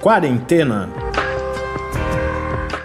[0.00, 0.88] Quarentena.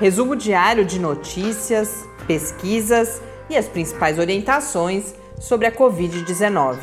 [0.02, 6.78] Resumo diário de notícias, pesquisas e as principais orientações sobre a Covid-19.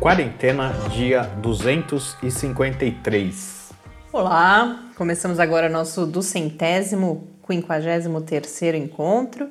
[0.00, 3.68] Quarentena, dia 253.
[4.10, 9.50] Olá, começamos agora nosso duzentésimo, quinquagésimo terceiro encontro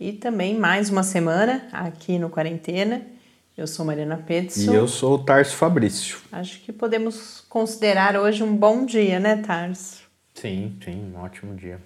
[0.00, 3.17] e também mais uma semana aqui no Quarentena.
[3.58, 4.72] Eu sou Mariana Petson.
[4.72, 6.18] E eu sou o Tarso Fabrício.
[6.30, 10.02] Acho que podemos considerar hoje um bom dia, né, Tarso?
[10.32, 11.80] Sim, sim, um ótimo dia.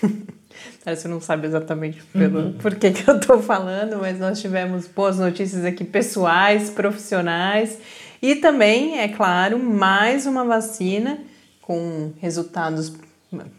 [0.82, 2.52] Tarso não sabe exatamente pelo, uhum.
[2.54, 7.78] por que, que eu estou falando, mas nós tivemos boas notícias aqui pessoais, profissionais
[8.22, 11.18] e também, é claro, mais uma vacina
[11.60, 12.94] com resultados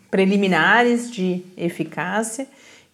[0.09, 2.47] preliminares de eficácia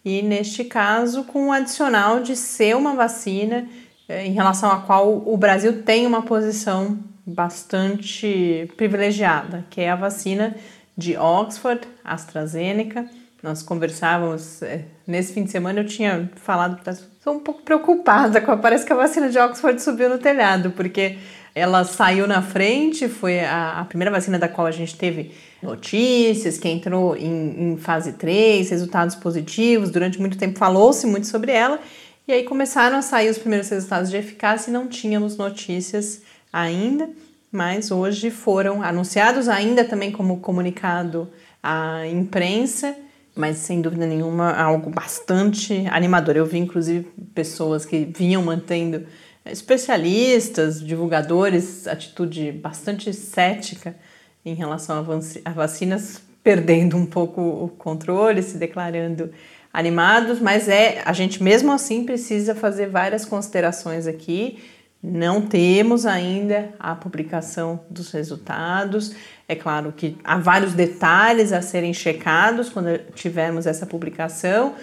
[0.04, 3.66] e, neste caso, com o adicional de ser uma vacina
[4.08, 10.54] em relação à qual o Brasil tem uma posição bastante privilegiada, que é a vacina
[10.96, 13.06] de Oxford, AstraZeneca.
[13.42, 18.52] Nós conversávamos é, nesse fim de semana, eu tinha falado, estou um pouco preocupada com
[18.52, 21.18] a, parece que a vacina de Oxford subiu no telhado, porque
[21.54, 26.58] ela saiu na frente, foi a, a primeira vacina da qual a gente teve notícias,
[26.58, 31.80] que entrou em, em fase 3, resultados positivos, durante muito tempo falou-se muito sobre ela,
[32.28, 37.08] e aí começaram a sair os primeiros resultados de eficácia e não tínhamos notícias ainda,
[37.52, 41.30] mas hoje foram anunciados ainda também como comunicado
[41.62, 42.96] à imprensa,
[43.34, 46.36] mas sem dúvida nenhuma algo bastante animador.
[46.36, 49.06] Eu vi inclusive pessoas que vinham mantendo
[49.44, 53.94] especialistas, divulgadores, atitude bastante cética
[54.44, 55.04] em relação
[55.44, 59.30] a vacinas, perdendo um pouco o controle, se declarando
[59.76, 64.64] animados, mas é a gente mesmo assim precisa fazer várias considerações aqui.
[65.02, 69.14] Não temos ainda a publicação dos resultados.
[69.46, 74.74] É claro que há vários detalhes a serem checados quando tivermos essa publicação,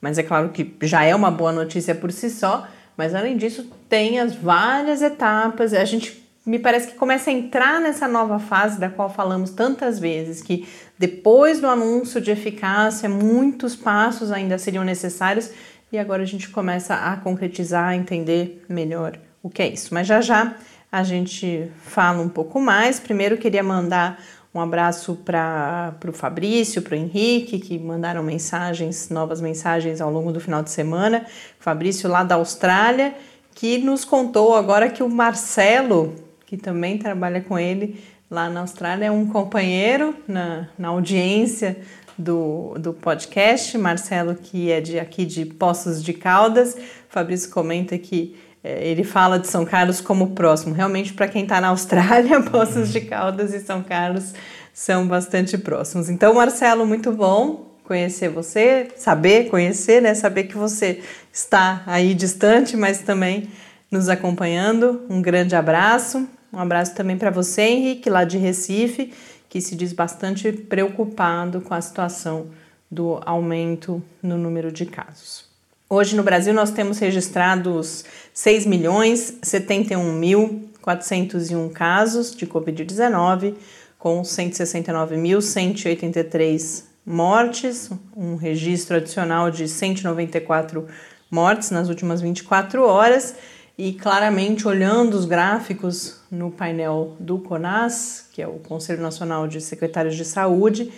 [0.00, 2.66] mas é claro que já é uma boa notícia por si só.
[2.96, 5.72] Mas além disso, tem as várias etapas.
[5.72, 10.00] A gente me parece que começa a entrar nessa nova fase da qual falamos tantas
[10.00, 10.68] vezes, que
[10.98, 15.52] depois do anúncio de eficácia, muitos passos ainda seriam necessários
[15.92, 19.94] e agora a gente começa a concretizar, a entender melhor o que é isso.
[19.94, 20.56] Mas já já
[20.90, 22.98] a gente fala um pouco mais.
[22.98, 24.20] Primeiro queria mandar
[24.52, 30.32] um abraço para o Fabrício, para o Henrique, que mandaram mensagens, novas mensagens ao longo
[30.32, 31.24] do final de semana.
[31.60, 33.14] Fabrício lá da Austrália,
[33.54, 39.04] que nos contou agora que o Marcelo, que também trabalha com ele lá na Austrália,
[39.04, 41.78] é um companheiro na, na audiência
[42.18, 43.78] do, do podcast.
[43.78, 46.76] Marcelo, que é de aqui de Poços de Caldas.
[47.08, 50.74] Fabrício comenta que é, ele fala de São Carlos como próximo.
[50.74, 54.34] Realmente, para quem está na Austrália, Poços de Caldas e São Carlos
[54.74, 56.10] são bastante próximos.
[56.10, 60.14] Então, Marcelo, muito bom conhecer você, saber conhecer, né?
[60.14, 61.00] Saber que você
[61.32, 63.48] está aí distante, mas também
[63.88, 65.02] nos acompanhando.
[65.08, 66.28] Um grande abraço.
[66.52, 69.12] Um abraço também para você, Henrique, lá de Recife,
[69.48, 72.48] que se diz bastante preocupado com a situação
[72.90, 75.48] do aumento no número de casos.
[75.88, 83.54] Hoje no Brasil nós temos registrados 6 milhões 71 mil 401 casos de Covid-19,
[83.98, 90.86] com 169.183 mortes, um registro adicional de 194
[91.30, 93.34] mortes nas últimas 24 horas
[93.76, 99.60] e claramente olhando os gráficos no painel do CONAS, que é o Conselho Nacional de
[99.60, 100.92] Secretários de Saúde,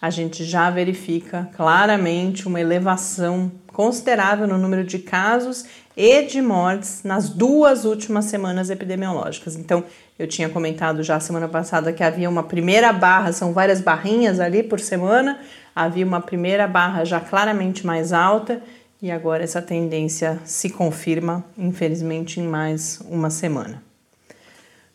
[0.00, 5.66] a gente já verifica claramente uma elevação considerável no número de casos
[5.96, 9.56] e de mortes nas duas últimas semanas epidemiológicas.
[9.56, 9.84] Então,
[10.16, 14.62] eu tinha comentado já semana passada que havia uma primeira barra, são várias barrinhas ali
[14.62, 15.40] por semana,
[15.74, 18.62] havia uma primeira barra já claramente mais alta
[19.02, 23.87] e agora essa tendência se confirma, infelizmente, em mais uma semana.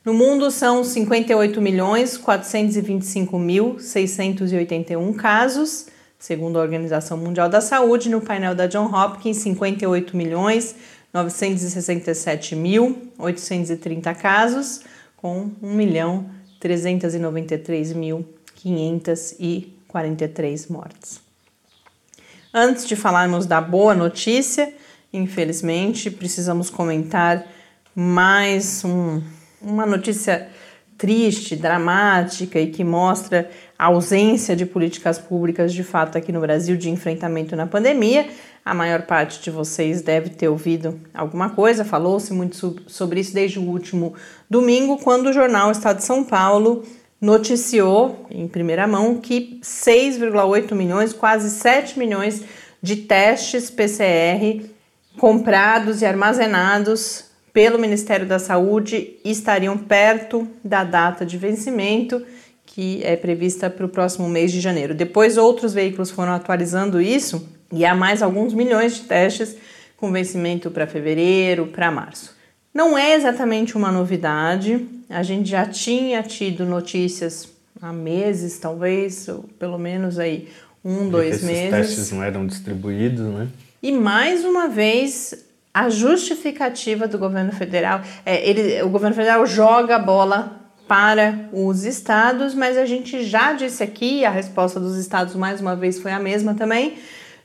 [0.05, 5.87] No mundo são 58 milhões 425 mil 681 casos,
[6.19, 10.75] segundo a Organização Mundial da Saúde, no painel da John Hopkins, 58 milhões
[11.13, 14.81] 967 mil 830 casos,
[15.15, 16.29] com 1 milhão
[16.59, 21.21] 393 mil 543 mortes.
[22.53, 24.73] Antes de falarmos da boa notícia,
[25.13, 27.47] infelizmente, precisamos comentar
[27.95, 29.21] mais um,
[29.63, 30.47] uma notícia
[30.97, 36.77] triste, dramática e que mostra a ausência de políticas públicas de fato aqui no Brasil
[36.77, 38.27] de enfrentamento na pandemia.
[38.63, 43.59] A maior parte de vocês deve ter ouvido alguma coisa, falou-se muito sobre isso desde
[43.59, 44.13] o último
[44.49, 46.83] domingo, quando o jornal Estado de São Paulo
[47.19, 52.43] noticiou em primeira mão que 6,8 milhões, quase 7 milhões
[52.81, 54.63] de testes PCR
[55.17, 62.25] comprados e armazenados pelo Ministério da Saúde estariam perto da data de vencimento,
[62.65, 64.95] que é prevista para o próximo mês de janeiro.
[64.95, 69.55] Depois, outros veículos foram atualizando isso e há mais alguns milhões de testes
[69.95, 72.35] com vencimento para fevereiro, para março.
[72.73, 77.47] Não é exatamente uma novidade, a gente já tinha tido notícias
[77.79, 80.49] há meses, talvez, ou pelo menos aí
[80.83, 81.65] um, dois esses meses.
[81.65, 83.47] Os testes não eram distribuídos, né?
[83.81, 89.95] E mais uma vez, a justificativa do governo federal, é, ele, o governo federal joga
[89.95, 95.33] a bola para os estados, mas a gente já disse aqui, a resposta dos estados
[95.33, 96.97] mais uma vez foi a mesma também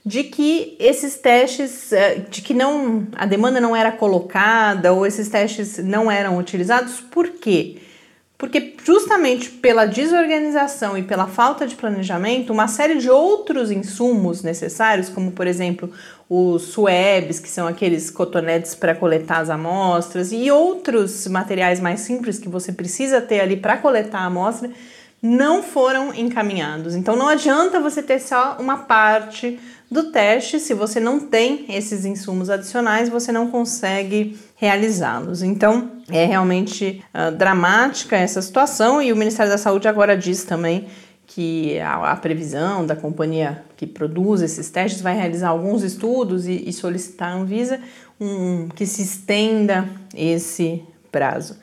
[0.04, 5.28] de que esses testes, eh, de que não a demanda não era colocada ou esses
[5.28, 7.76] testes não eram utilizados, por quê?
[8.38, 15.08] Porque justamente pela desorganização e pela falta de planejamento, uma série de outros insumos necessários,
[15.08, 15.90] como por exemplo
[16.30, 22.38] os swabs, que são aqueles cotonetes para coletar as amostras, e outros materiais mais simples
[22.38, 24.70] que você precisa ter ali para coletar a amostra,
[25.20, 26.94] não foram encaminhados.
[26.94, 29.58] Então não adianta você ter só uma parte
[29.90, 35.42] do teste, se você não tem esses insumos adicionais, você não consegue realizá-los.
[35.42, 40.88] Então é realmente uh, dramática essa situação e o Ministério da Saúde agora diz também
[41.26, 46.68] que a, a, previsão da companhia que produz esses testes vai realizar alguns estudos e,
[46.68, 47.80] e solicitar à Anvisa
[48.20, 50.82] um, que se estenda esse
[51.12, 51.56] prazo.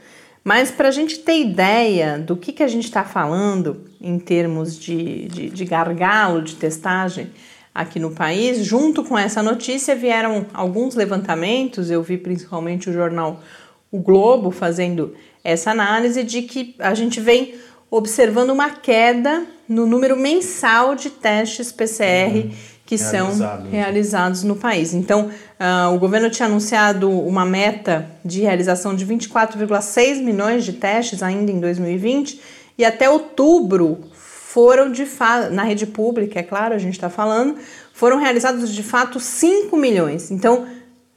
[0.44, 4.80] Mas para a gente ter ideia do que, que a gente está falando em termos
[4.80, 7.32] de, de, de gargalo de testagem
[7.76, 13.42] aqui no país, junto com essa notícia vieram alguns levantamentos, eu vi principalmente o jornal
[13.92, 15.14] O Globo fazendo
[15.44, 17.56] essa análise de que a gente vem
[17.92, 22.52] observando uma queda no número mensal de testes PCR uhum.
[22.86, 23.62] que Realizado.
[23.62, 24.94] são realizados no país.
[24.94, 31.24] Então, Uh, o governo tinha anunciado uma meta de realização de 24,6 milhões de testes
[31.24, 32.42] ainda em 2020
[32.78, 34.02] e até outubro
[34.56, 37.58] foram de fato, na rede pública, é claro, a gente está falando,
[37.94, 40.32] foram realizados de fato 5 milhões.
[40.32, 40.66] Então,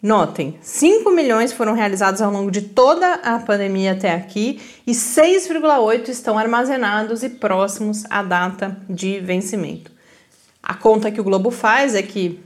[0.02, 6.08] notem, 5 milhões foram realizados ao longo de toda a pandemia até aqui e 6,8
[6.08, 9.92] estão armazenados e próximos à data de vencimento.
[10.60, 12.40] A conta que o Globo faz é que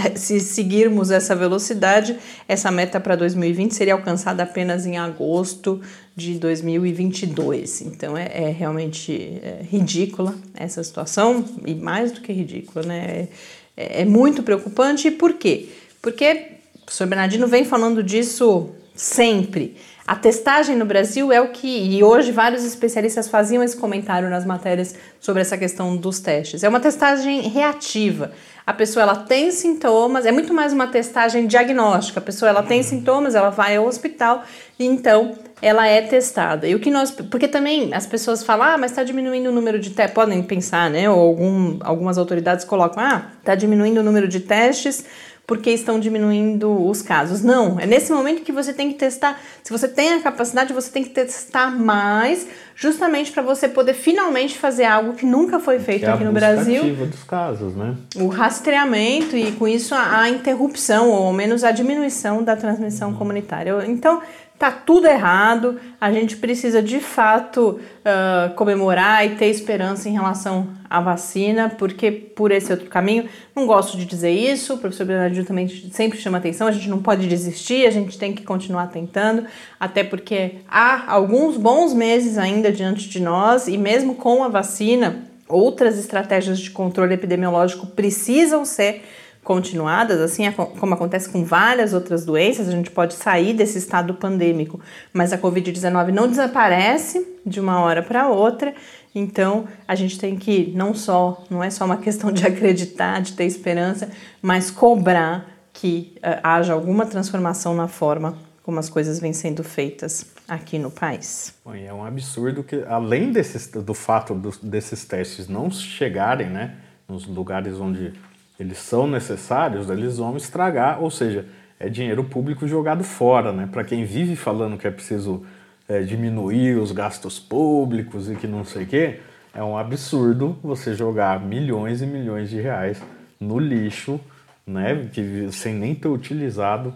[0.16, 2.16] se seguirmos essa velocidade,
[2.48, 5.80] essa meta para 2020 seria alcançada apenas em agosto
[6.14, 7.82] de 2022.
[7.82, 13.28] Então é, é realmente é, ridícula essa situação e mais do que ridícula, né?
[13.76, 15.08] É, é muito preocupante.
[15.08, 15.68] E por quê?
[16.00, 19.76] Porque o professor Bernardino vem falando disso sempre.
[20.06, 24.44] A testagem no Brasil é o que, e hoje vários especialistas faziam esse comentário nas
[24.44, 26.62] matérias sobre essa questão dos testes.
[26.62, 28.30] É uma testagem reativa
[28.66, 32.18] a pessoa ela tem sintomas, é muito mais uma testagem diagnóstica.
[32.18, 34.42] A pessoa ela tem sintomas, ela vai ao hospital
[34.76, 36.66] e então ela é testada.
[36.66, 39.78] E o que nós, porque também as pessoas falam, ah, mas está diminuindo o número
[39.78, 41.08] de testes, podem pensar, né?
[41.08, 45.04] Ou algum, algumas autoridades colocam, ah, está diminuindo o número de testes
[45.46, 47.42] porque estão diminuindo os casos.
[47.42, 49.40] Não, é nesse momento que você tem que testar.
[49.62, 54.58] Se você tem a capacidade, você tem que testar mais, justamente para você poder finalmente
[54.58, 56.82] fazer algo que nunca foi feito é aqui no Brasil.
[57.06, 57.94] dos casos, né?
[58.16, 63.10] O rastreamento e com isso a, a interrupção ou ao menos a diminuição da transmissão
[63.10, 63.16] uhum.
[63.16, 63.72] comunitária.
[63.86, 64.20] Então,
[64.58, 70.68] Tá tudo errado, a gente precisa de fato uh, comemorar e ter esperança em relação
[70.88, 75.44] à vacina, porque por esse outro caminho, não gosto de dizer isso, o professor Bernardino
[75.44, 79.44] também sempre chama atenção, a gente não pode desistir, a gente tem que continuar tentando,
[79.78, 85.22] até porque há alguns bons meses ainda diante de nós e mesmo com a vacina,
[85.46, 89.04] outras estratégias de controle epidemiológico precisam ser
[89.46, 94.12] continuadas, assim é como acontece com várias outras doenças, a gente pode sair desse estado
[94.12, 94.80] pandêmico,
[95.12, 98.74] mas a Covid-19 não desaparece de uma hora para outra,
[99.14, 103.34] então a gente tem que não só, não é só uma questão de acreditar, de
[103.34, 104.10] ter esperança,
[104.42, 110.26] mas cobrar que uh, haja alguma transformação na forma como as coisas vêm sendo feitas
[110.48, 111.54] aqui no país.
[111.84, 116.74] É um absurdo que, além desses, do fato dos, desses testes não chegarem né,
[117.08, 118.12] nos lugares onde
[118.58, 121.44] eles são necessários, eles vão estragar, ou seja,
[121.78, 123.68] é dinheiro público jogado fora, né?
[123.70, 125.44] Para quem vive falando que é preciso
[125.88, 129.20] é, diminuir os gastos públicos e que não sei o quê,
[129.54, 133.02] é um absurdo você jogar milhões e milhões de reais
[133.40, 134.20] no lixo
[134.66, 136.92] né, que, sem nem ter utilizado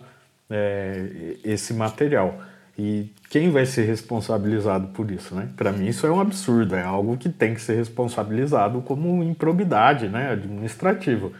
[0.48, 2.42] é, esse material.
[2.76, 5.48] E quem vai ser responsabilizado por isso, né?
[5.56, 10.08] Para mim isso é um absurdo, é algo que tem que ser responsabilizado como improbidade,
[10.08, 11.30] né, administrativa.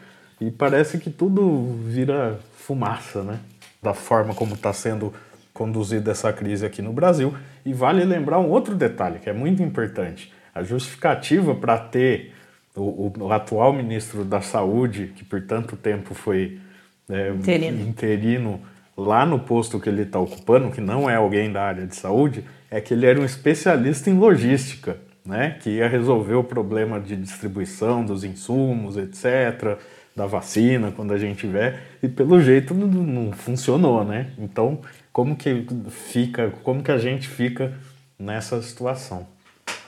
[0.41, 3.41] E parece que tudo vira fumaça, né?
[3.83, 5.13] Da forma como está sendo
[5.53, 7.35] conduzida essa crise aqui no Brasil.
[7.65, 12.33] E vale lembrar um outro detalhe que é muito importante: a justificativa para ter
[12.75, 16.59] o, o, atual ministro da Saúde, que por tanto tempo foi
[17.09, 17.83] é, interino.
[17.83, 18.61] interino
[18.97, 22.45] lá no posto que ele está ocupando, que não é alguém da área de saúde,
[22.71, 25.57] é que ele era um especialista em logística, né?
[25.61, 29.79] Que ia resolver o problema de distribuição dos insumos, etc.,
[30.15, 34.29] da vacina quando a gente tiver, e pelo jeito não, não funcionou, né?
[34.39, 34.81] Então,
[35.13, 37.73] como que fica, como que a gente fica
[38.19, 39.27] nessa situação?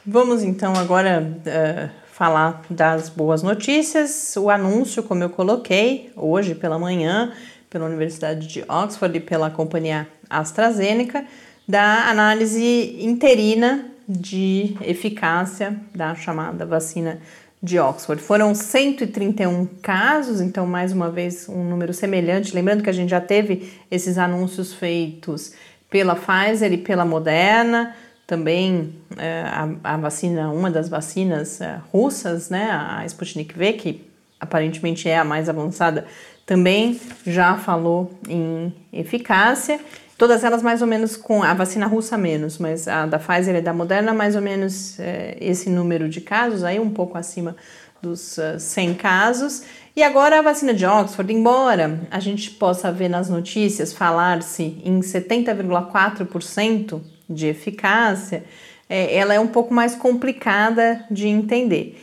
[0.04, 4.34] Vamos então agora uh, falar das boas notícias.
[4.36, 7.32] O anúncio, como eu coloquei hoje pela manhã,
[7.70, 11.24] pela Universidade de Oxford e pela companhia AstraZeneca,
[11.68, 17.20] da análise interina de eficácia da chamada vacina
[17.62, 18.20] de Oxford.
[18.20, 22.54] Foram 131 casos, então, mais uma vez, um número semelhante.
[22.54, 25.52] Lembrando que a gente já teve esses anúncios feitos
[25.88, 27.94] pela Pfizer e pela Moderna,
[28.26, 34.10] também é, a, a, vacina, uma das vacinas é, russas, né, a Sputnik V, que
[34.40, 36.06] aparentemente é a mais avançada,
[36.46, 39.78] também já falou em eficácia.
[40.22, 43.60] Todas elas mais ou menos com a vacina russa menos, mas a da Pfizer e
[43.60, 47.56] da Moderna mais ou menos é, esse número de casos, aí um pouco acima
[48.00, 49.64] dos uh, 100 casos.
[49.96, 55.00] E agora a vacina de Oxford, embora a gente possa ver nas notícias falar-se em
[55.00, 58.44] 70,4% de eficácia,
[58.88, 61.98] é, ela é um pouco mais complicada de entender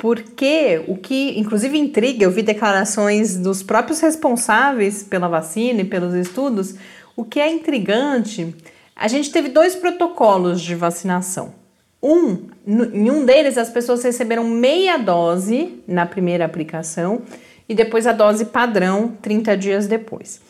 [0.00, 6.14] porque o que inclusive intriga, eu vi declarações dos próprios responsáveis pela vacina e pelos
[6.14, 6.74] estudos,
[7.16, 8.54] o que é intrigante,
[8.94, 11.54] a gente teve dois protocolos de vacinação.
[12.02, 17.22] Um, em um deles as pessoas receberam meia dose na primeira aplicação
[17.68, 20.40] e depois a dose padrão 30 dias depois.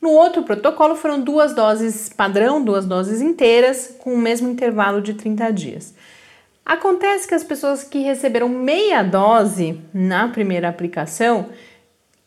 [0.00, 5.14] No outro protocolo foram duas doses padrão, duas doses inteiras, com o mesmo intervalo de
[5.14, 5.94] 30 dias.
[6.64, 11.46] Acontece que as pessoas que receberam meia dose na primeira aplicação,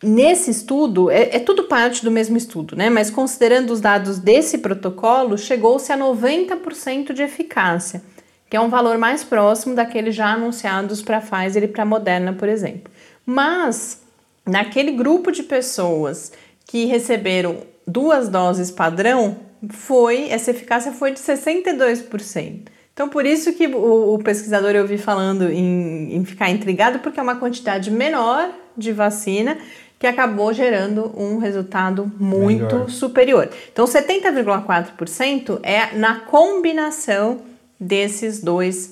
[0.04, 2.90] nesse estudo, é, é, tudo parte do mesmo estudo, né?
[2.90, 8.02] Mas considerando os dados desse protocolo, chegou-se a 90% de eficácia,
[8.48, 12.48] que é um valor mais próximo daqueles já anunciados para Pfizer e para Moderna, por
[12.48, 12.92] exemplo.
[13.24, 14.02] Mas
[14.46, 16.32] naquele grupo de pessoas
[16.66, 19.36] que receberam duas doses padrão,
[19.70, 22.68] foi essa eficácia foi de 62%.
[22.92, 27.18] Então, por isso que o, o pesquisador eu vi falando em, em ficar intrigado, porque
[27.18, 29.58] é uma quantidade menor de vacina
[30.04, 32.90] que acabou gerando um resultado muito Melhor.
[32.90, 33.48] superior.
[33.72, 37.40] Então, 70,4% é na combinação
[37.80, 38.90] desses dois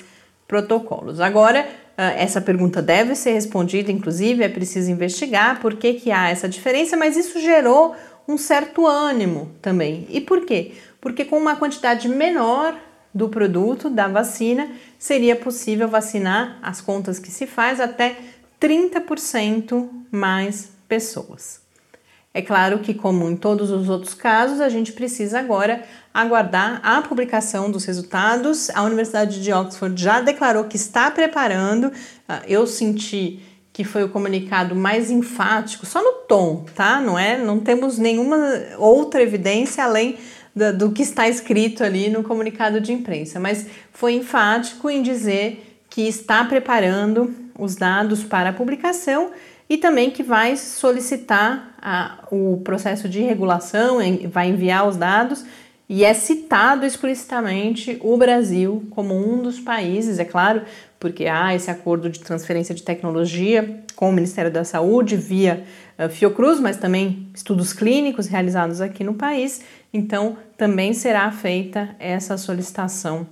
[0.48, 1.20] protocolos.
[1.20, 6.30] Agora, ah, essa pergunta deve ser respondida, inclusive é preciso investigar por que, que há
[6.30, 7.94] essa diferença, mas isso gerou
[8.26, 10.06] um certo ânimo também.
[10.08, 10.72] E por quê?
[10.98, 12.74] Porque com uma quantidade menor
[13.12, 14.66] do produto, da vacina,
[14.98, 18.16] seria possível vacinar, as contas que se faz, até
[18.58, 21.62] 30% mais pessoas.
[22.34, 25.82] É claro que, como em todos os outros casos, a gente precisa agora
[26.12, 28.68] aguardar a publicação dos resultados.
[28.68, 31.90] A Universidade de Oxford já declarou que está preparando.
[32.28, 33.40] Ah, eu senti
[33.72, 37.00] que foi o comunicado mais enfático, só no tom, tá?
[37.00, 37.38] Não é?
[37.38, 38.36] Não temos nenhuma
[38.76, 40.18] outra evidência além
[40.54, 45.80] do, do que está escrito ali no comunicado de imprensa, mas foi enfático em dizer
[45.88, 49.30] que está preparando os dados para a publicação
[49.72, 54.00] e também que vai solicitar a, o processo de regulação,
[54.30, 55.44] vai enviar os dados
[55.88, 60.60] e é citado explicitamente o Brasil como um dos países, é claro,
[61.00, 65.64] porque há esse acordo de transferência de tecnologia com o Ministério da Saúde via
[65.98, 72.36] uh, Fiocruz, mas também estudos clínicos realizados aqui no país então também será feita essa
[72.36, 73.26] solicitação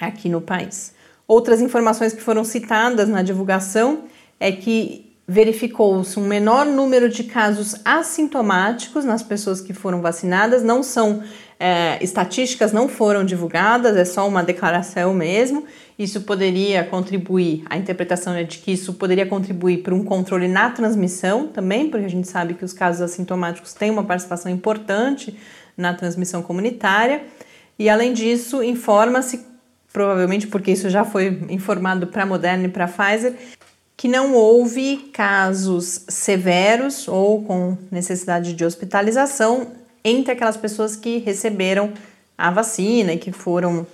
[0.00, 0.94] aqui no país.
[1.28, 4.04] Outras informações que foram citadas na divulgação
[4.40, 10.82] é que verificou-se um menor número de casos assintomáticos nas pessoas que foram vacinadas, não
[10.82, 11.22] são
[11.58, 15.64] é, estatísticas, não foram divulgadas, é só uma declaração mesmo.
[15.96, 20.70] Isso poderia contribuir, a interpretação é de que isso poderia contribuir para um controle na
[20.70, 25.38] transmissão também, porque a gente sabe que os casos assintomáticos têm uma participação importante
[25.76, 27.22] na transmissão comunitária.
[27.78, 29.46] E além disso, informa-se,
[29.92, 33.34] provavelmente porque isso já foi informado para a Moderna e para a Pfizer,
[34.02, 39.68] que não houve casos severos ou com necessidade de hospitalização
[40.02, 41.92] entre aquelas pessoas que receberam
[42.36, 43.86] a vacina e que foram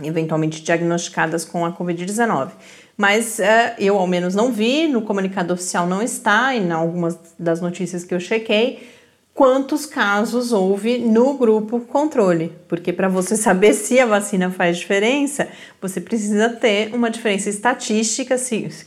[0.00, 2.50] eventualmente diagnosticadas com a Covid-19.
[2.96, 7.18] Mas uh, eu, ao menos, não vi, no comunicado oficial não está, e em algumas
[7.36, 8.88] das notícias que eu chequei,
[9.36, 12.52] quantos casos houve no grupo controle.
[12.66, 15.46] Porque para você saber se a vacina faz diferença,
[15.78, 18.34] você precisa ter uma diferença estatística,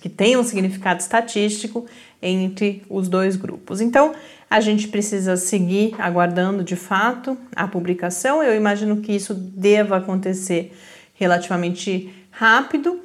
[0.02, 1.86] que tenha um significado estatístico
[2.20, 3.80] entre os dois grupos.
[3.80, 4.12] Então,
[4.50, 8.42] a gente precisa seguir aguardando de fato a publicação.
[8.42, 10.76] Eu imagino que isso deva acontecer
[11.14, 13.00] relativamente rápido.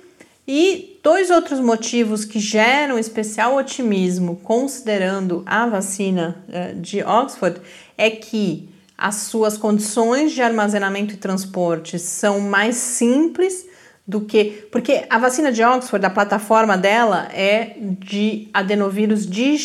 [0.48, 7.60] E dois outros motivos que geram especial otimismo considerando a vacina eh, de Oxford
[7.98, 13.66] é que as suas condições de armazenamento e transporte são mais simples
[14.06, 14.66] do que.
[14.72, 19.56] Porque a vacina de Oxford, a plataforma dela é de adenovírus de,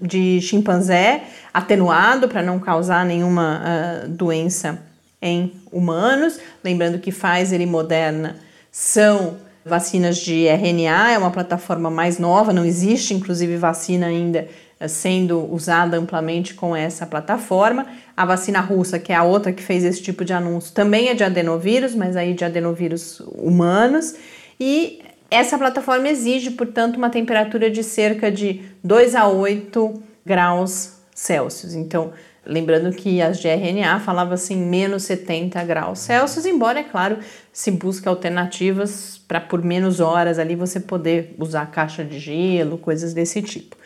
[0.00, 4.82] de chimpanzé atenuado para não causar nenhuma uh, doença
[5.20, 6.38] em humanos.
[6.64, 8.36] Lembrando que Pfizer e Moderna
[8.70, 14.46] são vacinas de RNA, é uma plataforma mais nova, não existe inclusive vacina ainda
[14.78, 17.84] eh, sendo usada amplamente com essa plataforma.
[18.16, 21.14] A vacina russa, que é a outra que fez esse tipo de anúncio, também é
[21.14, 24.14] de adenovírus, mas aí de adenovírus humanos.
[24.58, 31.74] E essa plataforma exige, portanto, uma temperatura de cerca de 2 a 8 graus Celsius.
[31.74, 32.12] Então,
[32.46, 37.18] Lembrando que as de RNA falavam assim menos 70 graus Celsius, embora, é claro,
[37.52, 43.12] se busca alternativas para por menos horas ali você poder usar caixa de gelo, coisas
[43.12, 43.76] desse tipo.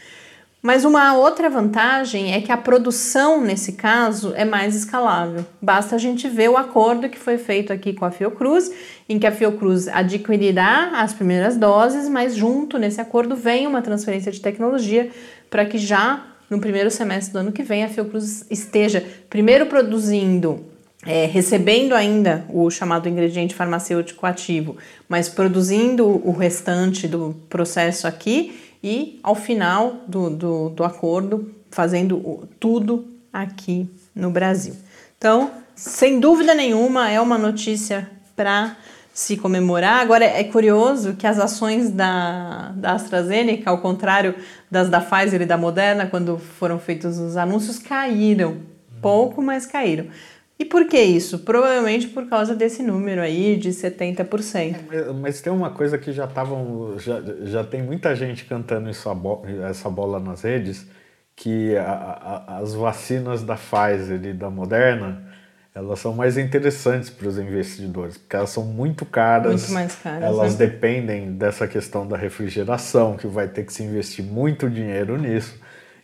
[0.62, 5.47] Mas uma outra vantagem é que a produção, nesse caso, é mais escalável.
[5.61, 8.71] Basta a gente ver o acordo que foi feito aqui com a Fiocruz,
[9.09, 14.31] em que a Fiocruz adquirirá as primeiras doses, mas junto nesse acordo vem uma transferência
[14.31, 15.11] de tecnologia
[15.49, 20.66] para que já no primeiro semestre do ano que vem a Fiocruz esteja primeiro produzindo
[21.07, 24.76] é, recebendo ainda o chamado ingrediente farmacêutico ativo,
[25.08, 32.49] mas produzindo o restante do processo aqui e, ao final do, do, do acordo, fazendo
[32.58, 34.75] tudo aqui no Brasil.
[35.17, 38.76] Então, sem dúvida nenhuma, é uma notícia para
[39.13, 40.01] se comemorar.
[40.01, 44.35] Agora é curioso que as ações da, da AstraZeneca, ao contrário
[44.71, 48.59] das da Pfizer e da Moderna, quando foram feitos os anúncios, caíram.
[49.01, 50.07] Pouco, mas caíram.
[50.59, 51.39] E por que isso?
[51.39, 54.77] Provavelmente por causa desse número aí de 70%.
[54.91, 56.99] É, mas tem uma coisa que já estavam.
[56.99, 60.87] Já, já tem muita gente cantando bola, essa bola nas redes,
[61.35, 65.29] que a, a, as vacinas da Pfizer e da Moderna
[65.75, 69.63] elas são mais interessantes para os investidores, porque elas são muito caras.
[69.63, 70.23] Muito mais caras.
[70.23, 70.67] Elas né?
[70.67, 75.54] dependem dessa questão da refrigeração, que vai ter que se investir muito dinheiro nisso.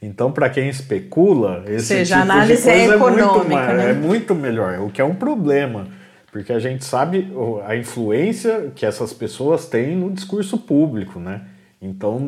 [0.00, 3.90] Então, para quem especula, esse seja, tipo análise de coisa é, econômica, é, muito, né?
[3.90, 5.88] é muito melhor, o que é um problema,
[6.30, 7.32] porque a gente sabe
[7.66, 11.40] a influência que essas pessoas têm no discurso público, né?
[11.80, 12.20] Então,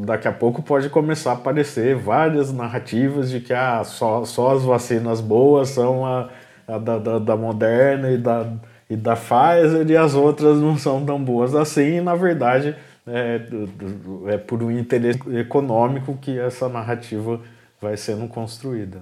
[0.00, 4.62] daqui a pouco pode começar a aparecer várias narrativas de que ah, só, só as
[4.62, 6.28] vacinas boas são a,
[6.72, 8.46] a da, da, da, Moderna e da,
[8.88, 12.74] e da Pfizer, e as outras não são tão boas assim, e na verdade
[13.06, 13.40] é,
[14.26, 17.40] é por um interesse econômico que essa narrativa
[17.80, 19.00] vai sendo construída.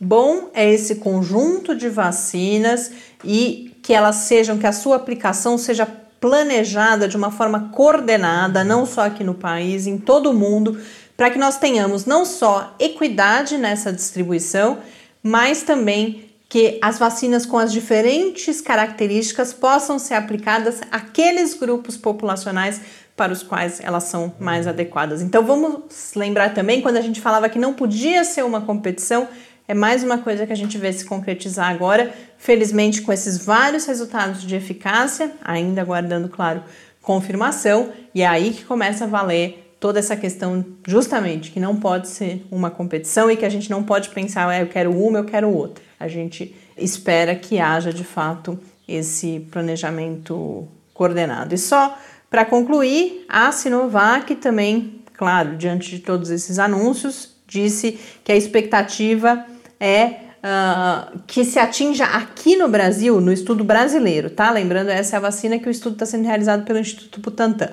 [0.00, 2.90] Bom é esse conjunto de vacinas
[3.24, 5.86] e que elas sejam, que a sua aplicação seja
[6.20, 10.80] planejada de uma forma coordenada, não só aqui no país, em todo o mundo,
[11.16, 14.78] para que nós tenhamos não só equidade nessa distribuição,
[15.22, 22.78] mas também que as vacinas com as diferentes características possam ser aplicadas àqueles grupos populacionais
[23.16, 25.22] para os quais elas são mais adequadas.
[25.22, 29.28] Então vamos lembrar também quando a gente falava que não podia ser uma competição,
[29.66, 33.86] é mais uma coisa que a gente vê se concretizar agora, felizmente com esses vários
[33.86, 36.62] resultados de eficácia, ainda aguardando, claro,
[37.00, 42.08] confirmação, e é aí que começa a valer toda essa questão justamente que não pode
[42.08, 45.24] ser uma competição e que a gente não pode pensar, ah, eu quero uma, eu
[45.24, 45.82] quero outra.
[46.02, 51.54] A gente espera que haja de fato esse planejamento coordenado.
[51.54, 51.96] E só
[52.28, 59.46] para concluir, a Sinovac também, claro, diante de todos esses anúncios, disse que a expectativa
[59.78, 60.06] é
[60.42, 64.50] uh, que se atinja aqui no Brasil, no estudo brasileiro, tá?
[64.50, 67.70] Lembrando, essa é a vacina que o estudo está sendo realizado pelo Instituto Butantan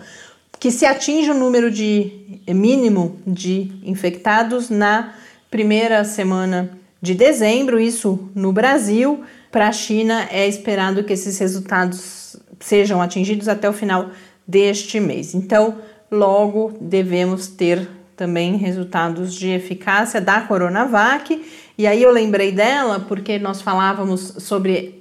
[0.59, 5.13] que se atinja o número de mínimo de infectados na
[5.49, 6.69] primeira semana
[7.01, 9.23] de dezembro, isso no Brasil.
[9.51, 14.09] Para a China é esperado que esses resultados sejam atingidos até o final
[14.47, 15.33] deste mês.
[15.33, 15.77] Então,
[16.12, 21.41] logo devemos ter também resultados de eficácia da Coronavac.
[21.77, 24.99] E aí eu lembrei dela porque nós falávamos sobre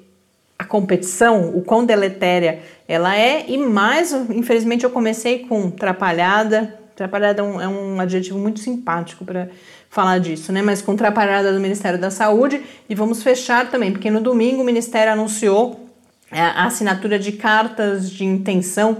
[0.58, 6.78] a competição, o quão deletéria ela é, e mais, infelizmente, eu comecei com trapalhada.
[6.96, 9.48] Trapalhada é um, é um adjetivo muito simpático para
[9.90, 10.62] falar disso, né?
[10.62, 12.62] Mas com trapalhada do Ministério da Saúde.
[12.88, 15.88] E vamos fechar também, porque no domingo o Ministério anunciou
[16.30, 18.98] é, a assinatura de cartas de intenção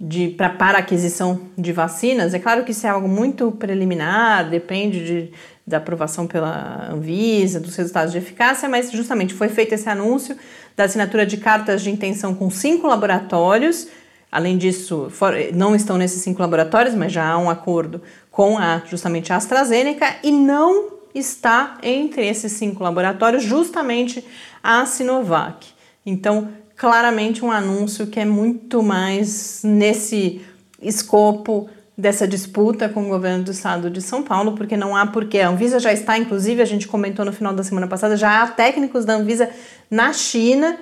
[0.00, 2.32] de, pra, para aquisição de vacinas.
[2.32, 5.32] É claro que isso é algo muito preliminar, depende de,
[5.66, 10.36] da aprovação pela Anvisa, dos resultados de eficácia, mas justamente foi feito esse anúncio
[10.74, 13.88] da assinatura de cartas de intenção com cinco laboratórios.
[14.32, 15.10] Além disso,
[15.52, 20.16] não estão nesses cinco laboratórios, mas já há um acordo com a, justamente a AstraZeneca
[20.22, 24.24] e não está entre esses cinco laboratórios justamente
[24.62, 25.66] a Sinovac.
[26.06, 30.40] Então, claramente um anúncio que é muito mais nesse
[30.80, 35.40] escopo dessa disputa com o governo do estado de São Paulo, porque não há porquê.
[35.40, 38.46] A Anvisa já está, inclusive, a gente comentou no final da semana passada, já há
[38.46, 39.50] técnicos da Anvisa
[39.90, 40.78] na China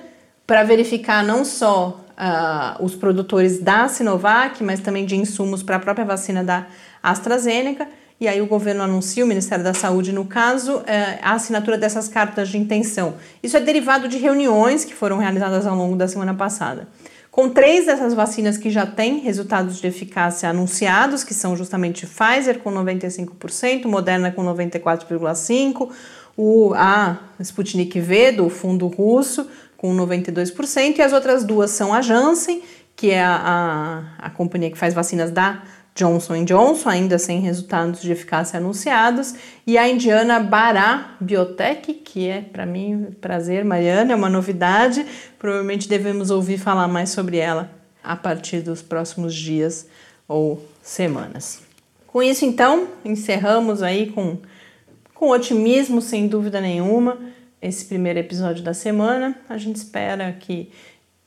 [0.47, 5.79] para verificar não só uh, os produtores da Sinovac, mas também de insumos para a
[5.79, 6.67] própria vacina da
[7.01, 7.87] AstraZeneca.
[8.19, 12.09] E aí o governo anuncia, o Ministério da Saúde, no caso, é, a assinatura dessas
[12.09, 13.15] cartas de intenção.
[13.41, 16.87] Isso é derivado de reuniões que foram realizadas ao longo da semana passada.
[17.31, 22.59] Com três dessas vacinas que já têm resultados de eficácia anunciados, que são justamente Pfizer
[22.59, 25.89] com 95%, Moderna com 94,5%,
[26.35, 32.01] o, a Sputnik V do fundo russo com 92%, e as outras duas são a
[32.01, 32.61] Janssen,
[32.95, 35.61] que é a, a, a companhia que faz vacinas da
[35.95, 39.35] Johnson Johnson, ainda sem resultados de eficácia anunciados,
[39.67, 45.05] e a indiana Bará Biotech, que é para mim prazer, Mariana, é uma novidade,
[45.37, 47.69] provavelmente devemos ouvir falar mais sobre ela
[48.03, 49.87] a partir dos próximos dias
[50.27, 51.61] ou semanas.
[52.07, 54.37] Com isso, então, encerramos aí com,
[55.13, 57.19] com otimismo, sem dúvida nenhuma,
[57.61, 59.35] esse primeiro episódio da semana.
[59.47, 60.71] A gente espera que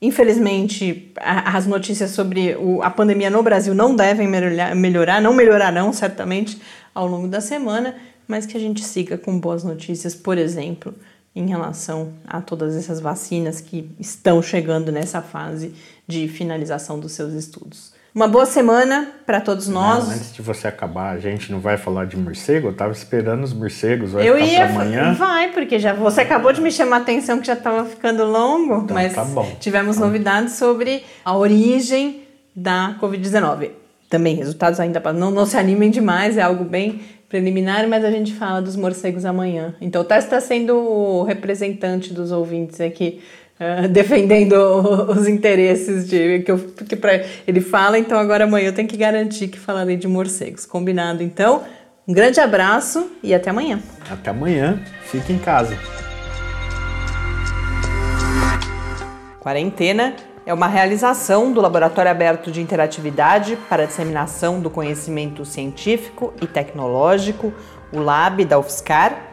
[0.03, 6.61] Infelizmente, as notícias sobre a pandemia no Brasil não devem melhorar, não melhorarão certamente
[6.93, 7.95] ao longo da semana,
[8.27, 10.93] mas que a gente siga com boas notícias, por exemplo,
[11.33, 15.73] em relação a todas essas vacinas que estão chegando nessa fase
[16.05, 17.93] de finalização dos seus estudos.
[18.15, 20.07] Uma boa semana para todos nós.
[20.07, 22.67] Não, antes de você acabar, a gente não vai falar de morcego?
[22.67, 25.13] Eu tava esperando os morcegos, vai eu ia, amanhã?
[25.13, 28.83] Vai, porque já você acabou de me chamar a atenção que já estava ficando longo,
[28.83, 29.25] então, mas tá
[29.59, 32.21] tivemos novidades sobre a origem
[32.55, 33.71] da Covid-19.
[34.07, 38.31] Também resultados ainda não, não se animem demais, é algo bem preliminar, mas a gente
[38.31, 39.73] fala dos morcegos amanhã.
[39.81, 43.23] Então o Tess está sendo o representante dos ouvintes aqui
[43.59, 44.53] Uh, defendendo
[45.09, 48.97] os interesses de que, eu, que pra, ele fala, então agora amanhã eu tenho que
[48.97, 50.65] garantir que falarei de morcegos.
[50.65, 51.21] Combinado?
[51.21, 51.63] Então,
[52.07, 53.79] um grande abraço e até amanhã.
[54.09, 54.81] Até amanhã.
[55.03, 55.77] Fique em casa.
[59.39, 66.33] Quarentena é uma realização do Laboratório Aberto de Interatividade para a Disseminação do Conhecimento Científico
[66.41, 67.53] e Tecnológico,
[67.91, 69.32] o LAB da UFSCar,